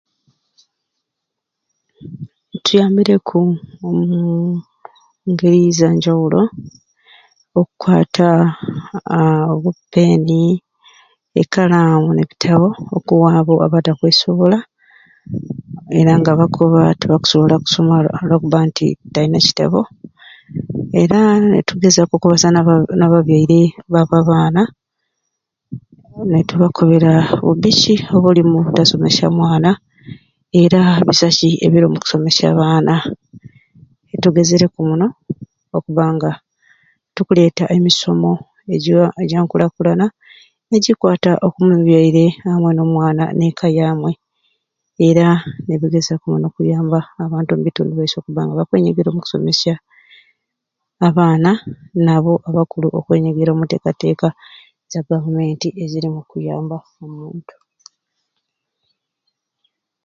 Tuyambireku 2.63 3.41
omuu 3.87 4.53
ngeri 5.31 5.63
zanjawulo 5.77 6.41
okwaata 7.61 8.27
aahh 9.17 9.47
obu 9.55 9.69
peni 9.93 10.43
ne 11.33 11.41
kalamu 11.53 12.07
nebitabu 12.13 12.67
okuwa 12.95 13.27
abo 13.39 13.53
abatakwesobola 13.65 14.57
era 15.99 16.13
nga 16.19 16.31
bakoba 16.39 16.79
nti 16.89 16.99
tibakusobola 16.99 17.55
kusoma 17.63 17.93
olwakuba 18.19 18.57
nti 18.67 18.85
tayina 19.13 19.39
kitabo 19.47 19.81
era 21.01 21.19
nitugezaku 21.51 22.13
okubaza 22.15 22.47
naba 22.53 22.73
nababyaire 22.99 23.59
ba 23.91 24.01
baana 24.29 24.61
netubakobera 26.31 27.11
bubi 27.45 27.71
ki 27.79 27.95
obuli 28.15 28.41
omubutasomesya 28.43 29.27
mwana 29.39 29.69
era 30.61 30.81
bisai 31.07 31.35
ki 31.37 31.49
ebiri 31.65 31.85
omukusomesya 31.87 32.45
abaana 32.49 32.93
tugezereku 34.23 34.79
muno 34.89 35.07
okubanga 35.77 36.31
tukuleeta 37.15 37.63
emisomo 37.75 38.31
eza 38.75 38.99
ejankulakulana 39.23 40.05
nejikwata 40.69 41.31
okumubyaire 41.47 42.25
amwei 42.49 42.75
nomwana 42.77 43.23
ne'kka 43.37 43.67
yamwei 43.79 44.15
era 45.07 45.27
nibigezaku 45.65 46.25
muno 46.31 46.45
okuyamba 46.49 46.99
abantu 47.23 47.51
baiswe 47.97 48.17
okuba 48.19 48.41
nga 48.43 48.53
bakwenyigira 48.59 49.07
omu 49.09 49.21
kusomesya 49.23 49.73
abaana 51.07 51.51
nabo 52.05 52.33
abakulu 52.47 52.87
okwenyigiira 52.97 53.49
omuntekateka 53.53 54.27
eza 54.85 54.99
gavumenti 55.09 55.67
eziri 55.83 56.07
omukuyamba 56.09 56.77
omuntu. 57.03 57.55